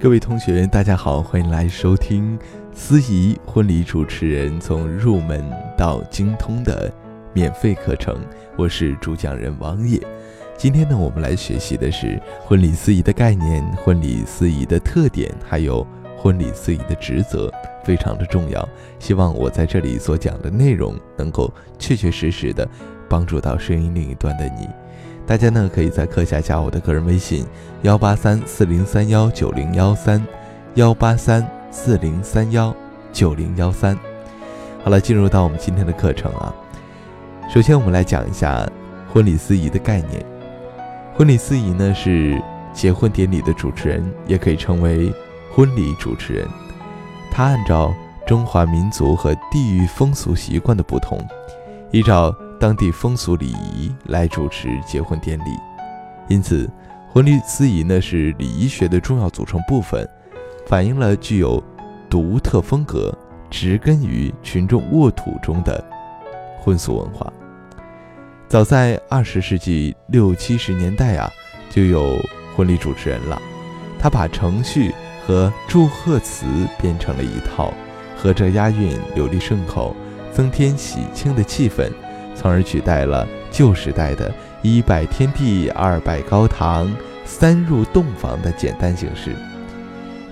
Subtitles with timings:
[0.00, 2.38] 各位同学，大家好，欢迎来收听
[2.72, 5.44] 司仪婚礼主持人从入门
[5.76, 6.88] 到精通的
[7.34, 8.16] 免费课程。
[8.56, 10.00] 我是主讲人王野。
[10.56, 15.84] 今天呢，我们来学习的是婚礼司仪的概念、婚礼司仪的特点，还有
[16.16, 17.52] 婚礼司仪的职责，
[17.82, 18.68] 非常的重要。
[19.00, 22.66] 希望我在这里所讲的内容能够确确实实的
[23.08, 24.68] 帮助到声音另一端的你。
[25.28, 27.44] 大家呢，可以在课下加我的个人微信：
[27.82, 30.26] 幺八三四零三幺九零幺三，
[30.76, 32.74] 幺八三四零三幺
[33.12, 33.94] 九零幺三。
[34.82, 36.50] 好了，进入到我们今天的课程啊。
[37.52, 38.66] 首先，我们来讲一下
[39.12, 40.24] 婚礼司仪的概念。
[41.14, 45.12] 婚礼司仪呢，是结婚典礼的主持人，也可以称为
[45.54, 46.48] 婚礼主持人。
[47.30, 47.94] 他按照
[48.26, 51.22] 中华民族和地域风俗习惯的不同，
[51.90, 52.34] 依照。
[52.60, 55.44] 当地风俗礼仪来主持结婚典礼，
[56.28, 56.68] 因此，
[57.08, 60.06] 婚礼司仪呢是礼仪学的重要组成部分，
[60.66, 61.62] 反映了具有
[62.10, 63.16] 独特风格、
[63.48, 65.82] 植根于群众沃土中的
[66.60, 67.32] 婚俗文化。
[68.48, 71.30] 早在二十世纪六七十年代啊，
[71.70, 72.18] 就有
[72.56, 73.40] 婚礼主持人了，
[74.00, 74.92] 他把程序
[75.24, 76.44] 和祝贺词
[76.80, 77.72] 编成了一套，
[78.16, 79.94] 合着押韵，流利顺口，
[80.32, 81.88] 增添喜庆的气氛。
[82.38, 86.88] 从而取代了旧时代的一拜天地、二拜高堂、
[87.24, 89.32] 三入洞房的简单形式。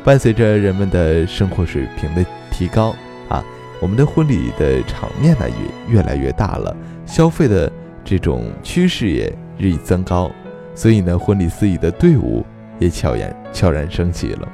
[0.05, 2.95] 伴随着人们的生活水平的提高
[3.29, 3.45] 啊，
[3.81, 7.71] 我们的婚礼的场面呢也越来越大了，消费的
[8.05, 10.31] 这种趋势也日益增高，
[10.77, 12.47] 所以呢，婚礼司仪的队伍
[12.79, 14.49] 也悄然悄然升起了。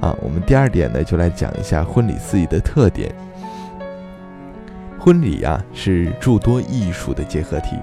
[0.00, 3.14] 啊，我们第二点呢，就来讲一下婚礼司仪的特点。
[5.00, 7.74] 婚礼啊是诸多艺术的结合体，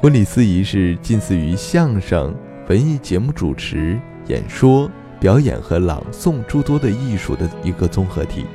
[0.00, 2.34] 婚礼司仪是近似于相声、
[2.66, 8.46] 文艺节目主持、演说、表演和朗诵诸多的艺术的一个综合体。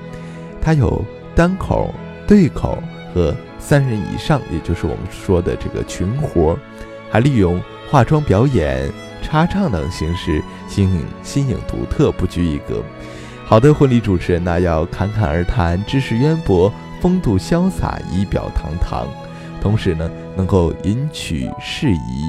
[0.60, 1.00] 它有
[1.36, 1.94] 单口、
[2.28, 2.82] 对口
[3.14, 6.58] 和三人以上，也就是我们说的这个群活，
[7.12, 8.92] 还利用化妆表演、
[9.22, 12.84] 插唱等形式，新颖、新颖独特，不拘一格。
[13.46, 16.74] 好的婚礼主持人呢，要侃侃而谈，知识渊博。
[17.00, 19.08] 风度潇洒，仪表堂堂，
[19.62, 22.24] 同时呢，能够吟曲适宜，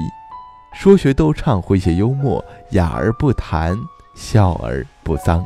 [0.73, 3.75] 说学逗唱，诙谐幽默，雅而不谈，
[4.15, 5.45] 笑而不脏。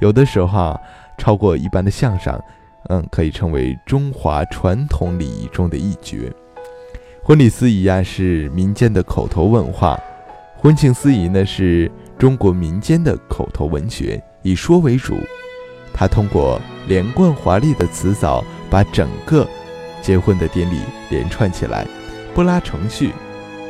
[0.00, 0.80] 有的时候啊，
[1.18, 2.40] 超过一般的相声，
[2.88, 6.32] 嗯，可以称为中华传统礼仪中的一绝。
[7.22, 9.98] 婚礼司仪啊，是民间的口头文化；
[10.56, 15.14] 婚庆司仪呢，是中国民间的口头文学，以说为主。
[15.94, 19.48] 他通过连贯华丽的词藻，把整个
[20.02, 21.86] 结婚的典礼连串起来，
[22.34, 23.12] 不拉程序，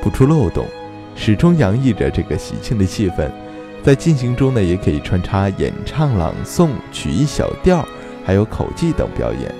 [0.03, 0.67] 不出漏洞，
[1.15, 3.31] 始终洋溢着这个喜庆的气氛。
[3.83, 7.87] 在进行中呢，也可以穿插演唱、朗诵、曲艺小调，
[8.25, 9.55] 还有口技等表演。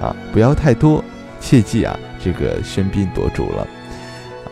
[0.00, 1.04] 啊，不要太多，
[1.38, 3.62] 切记啊，这个喧宾夺主了。
[4.46, 4.48] 啊，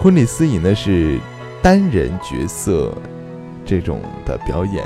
[0.00, 1.20] 婚礼司仪呢是
[1.62, 2.92] 单人角色
[3.64, 4.84] 这种的表演。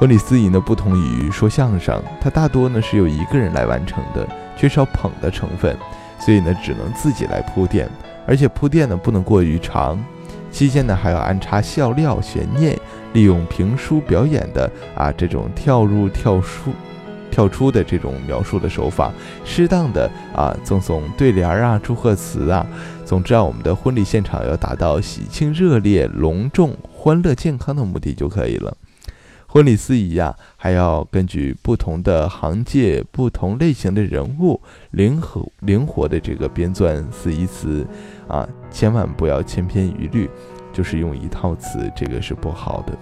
[0.00, 5.76] 婚礼司仪呢，不同于说相声，它大多呢是由一个人来完成的，缺少捧的成分，
[6.18, 7.86] 所以呢只能自己来铺垫，
[8.26, 10.02] 而且铺垫呢不能过于长，
[10.50, 12.80] 期间呢还要安插笑料、悬念，
[13.12, 16.72] 利用评书表演的啊这种跳入跳出、
[17.30, 19.12] 跳出的这种描述的手法，
[19.44, 22.66] 适当的啊赠送对联儿啊、祝贺词啊，
[23.04, 28.74] 总之啊我们的婚礼现场要达到喜庆、热烈、隆重、欢乐、健康的目的就可以了。
[29.52, 34.60] 婚礼司仪呀，还要根据不同的行界、不同类型的人物，
[34.92, 37.84] 灵活灵活的这个编撰司仪词，
[38.28, 40.30] 啊，千万不要千篇一律，
[40.72, 42.96] 就是用一套词，这个是不好的。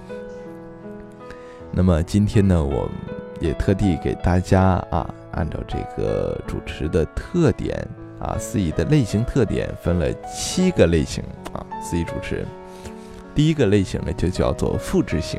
[1.70, 2.88] 那么今天呢，我
[3.40, 7.86] 也特地给大家啊，按照这个主持的特点
[8.18, 11.22] 啊，司仪的类型特点，分了七个类型
[11.52, 12.46] 啊，司仪主持人。
[13.34, 15.38] 第一个类型呢，就叫做复制型。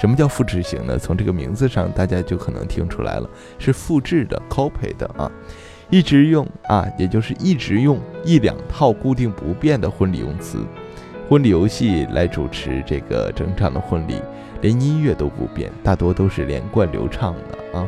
[0.00, 0.98] 什么叫复制型呢？
[0.98, 5.30] 从这个名字上，大家就可能听出来了，是复制的、copy 的啊，
[5.90, 10.58] 一直用啊，也就是一直用一两套固定不变的婚礼用词、
[11.28, 14.20] 婚礼游戏来主持这个整场的婚礼，
[14.60, 17.86] 连音乐都不变，大多都是连贯流畅的啊。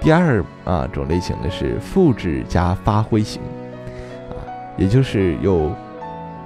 [0.00, 3.42] 第二啊种类型的是复制加发挥型
[4.30, 4.38] 啊，
[4.78, 5.70] 也就是有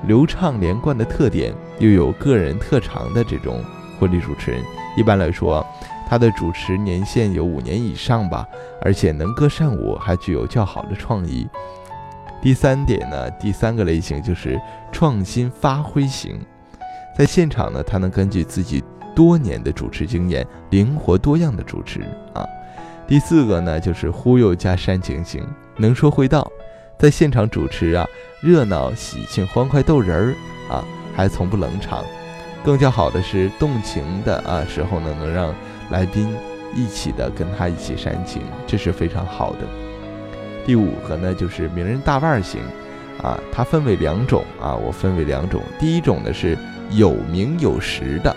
[0.06, 3.62] 流畅连贯的特点，又有个人特长的这种。
[4.00, 4.64] 婚礼主持人
[4.96, 5.64] 一般来说，
[6.08, 8.48] 他的主持年限有五年以上吧，
[8.80, 11.46] 而且能歌善舞，还具有较好的创意。
[12.40, 14.58] 第三点呢，第三个类型就是
[14.90, 16.40] 创新发挥型，
[17.14, 18.82] 在现场呢，他能根据自己
[19.14, 22.00] 多年的主持经验，灵活多样的主持
[22.32, 22.46] 啊。
[23.06, 25.46] 第四个呢，就是忽悠加煽情型，
[25.76, 26.50] 能说会道，
[26.98, 28.06] 在现场主持啊，
[28.40, 30.82] 热闹喜庆、欢快逗人儿啊，
[31.14, 32.02] 还从不冷场。
[32.64, 35.54] 更加好的是动情的啊时候呢，能让
[35.90, 36.34] 来宾
[36.74, 39.58] 一起的跟他一起煽情，这是非常好的。
[40.66, 42.60] 第五个呢，就是名人大腕型，
[43.22, 45.62] 啊，它分为两种啊，我分为两种。
[45.78, 46.56] 第一种呢是
[46.90, 48.36] 有名有实的，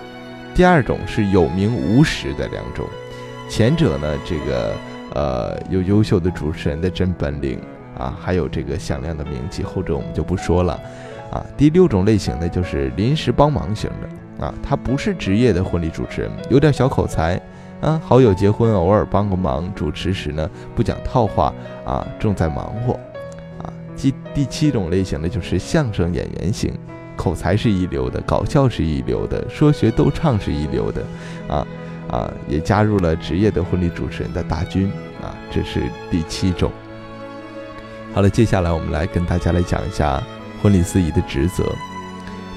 [0.56, 2.88] 第二种是有名无实的两种。
[3.50, 4.74] 前者呢，这个
[5.14, 7.60] 呃有优秀的主持人的真本领
[7.98, 10.80] 啊，还有这个响亮的名气；后者我们就不说了。
[11.33, 17.41] 啊，第六种类型呢，就是临时帮忙型的啊，他不是职业的婚礼主持人，有点小口才
[17.81, 21.51] 啊，好友结婚偶尔帮个忙，主持时呢不讲套话
[21.83, 22.94] 啊，正在忙活
[23.63, 23.74] 啊。
[23.97, 26.71] 第第七种类型呢，就是相声演员型，
[27.18, 31.01] 口才是一流的，搞笑是一流的，说学逗唱是一流的
[31.47, 31.65] 啊
[32.12, 34.88] 啊，也加入了职业的婚礼主持人的大军
[35.19, 35.81] 啊，这是
[36.12, 36.71] 第七种。
[38.13, 40.21] 好了，接下来我们来跟大家来讲一下。
[40.63, 41.75] 婚礼司仪的职责，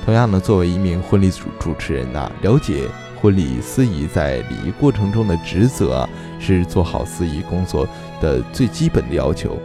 [0.05, 2.89] 同样呢，作为一名婚礼主主持人呐，了解
[3.21, 6.09] 婚礼司仪在礼仪过程中的职责啊，
[6.39, 7.85] 是做好司仪工作
[8.21, 9.59] 的最基本的要求。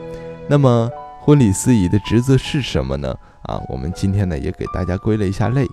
[0.50, 0.90] 那么，
[1.20, 3.16] 婚礼司仪的职责是什么呢？
[3.44, 5.68] 啊，我们今天呢也给大家归了一下类。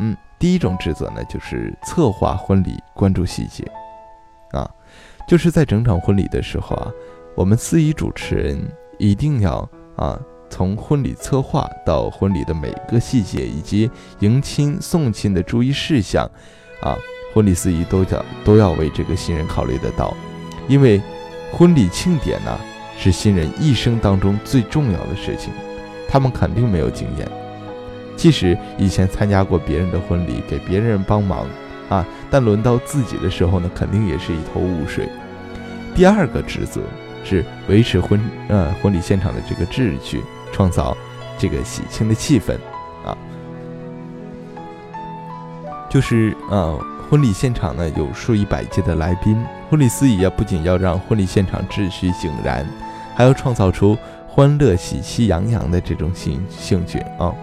[0.00, 3.64] 嗯，第一种职责呢，就是策划婚礼，关注细节。
[4.50, 4.68] 啊，
[5.28, 6.90] 就是在整场婚礼的时候啊，
[7.36, 8.60] 我们司仪主持人
[8.98, 9.58] 一定要
[9.94, 10.18] 啊。
[10.50, 13.90] 从婚礼策划到婚礼的每个细节，以及
[14.20, 16.28] 迎亲送亲的注意事项，
[16.82, 16.96] 啊，
[17.34, 20.14] 婚礼司仪都要都要为这个新人考虑得到，
[20.66, 21.00] 因为
[21.52, 22.58] 婚礼庆典呢
[22.98, 25.52] 是新人一生当中最重要的事情，
[26.08, 27.28] 他们肯定没有经验，
[28.16, 31.46] 即使以前参加过别人的婚礼，给别人帮忙
[31.88, 35.08] 啊，但轮到自己的时候呢，肯定也是一头雾水。
[35.94, 36.80] 第二个职责
[37.24, 40.22] 是维持婚呃婚礼现场的这个秩序。
[40.52, 40.96] 创造
[41.38, 42.54] 这个喜庆的气氛，
[43.04, 43.16] 啊，
[45.88, 46.76] 就是啊，
[47.08, 49.36] 婚礼现场呢有数以百计的来宾，
[49.70, 52.66] 婚礼司仪啊不仅要让婚礼现场秩序井然，
[53.14, 53.96] 还要创造出
[54.28, 57.34] 欢乐、喜气洋洋的这种兴兴趣啊。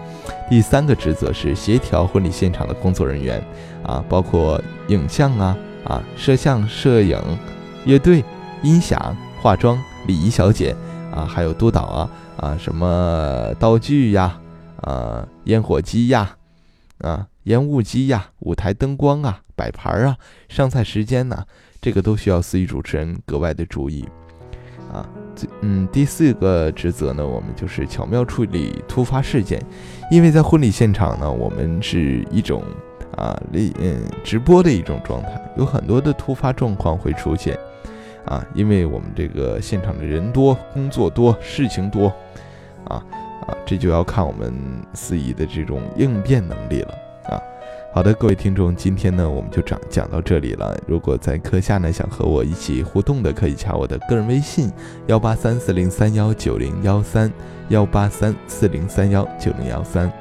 [0.48, 3.42] 第三个职责是协调婚礼现场的工作人员
[3.82, 7.20] 啊，包括影像啊、啊摄像、摄影、
[7.84, 8.24] 乐队、
[8.62, 9.76] 音响、化妆、
[10.06, 10.74] 礼仪小姐
[11.16, 12.10] 啊，还有督导啊。
[12.36, 14.38] 啊，什么道具呀，
[14.82, 16.36] 啊，烟火机呀，
[16.98, 20.14] 啊，烟雾机呀，舞台灯光啊，摆盘啊，
[20.50, 21.44] 上菜时间呢，
[21.80, 24.04] 这个都需要司仪主持人格外的注意。
[24.92, 25.08] 啊，
[25.62, 29.64] 嗯，第四个职责呢，我们就是巧妙处理突发事件，
[30.10, 32.62] 因为在婚礼现场呢，我们是一种
[33.16, 37.58] 啊，嗯，直播的一种状态，有很多的突发状况会出现。
[38.26, 42.08] 啊，因为我们这个现场的人多，工作多，事情多，
[42.84, 43.02] 啊
[43.46, 44.52] 啊，这就要看我们
[44.94, 46.94] 司仪的这种应变能力了
[47.24, 47.40] 啊。
[47.94, 50.78] 好的，各位听众，今天呢我们就讲讲到这里了。
[50.86, 54.70] 如果在课下呢想和我一起互动的，可以加我的个人微信：
[55.06, 57.32] 幺八三四零三幺九零幺三，
[57.68, 60.12] 幺八三四零三幺九零幺三。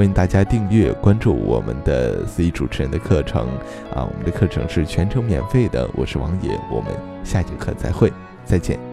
[0.00, 3.48] 欢迎大家订阅关注我们的 C 主持人的课程
[3.94, 5.86] 啊，我们的课程是全程免费的。
[5.92, 6.90] 我是王野，我们
[7.22, 8.10] 下节课再会，
[8.42, 8.89] 再见。